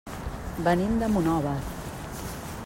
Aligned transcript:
Venim 0.67 0.95
de 1.03 1.11
Monòver. 1.17 1.55